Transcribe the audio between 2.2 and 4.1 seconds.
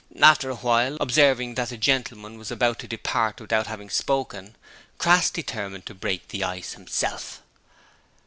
was about to depart without having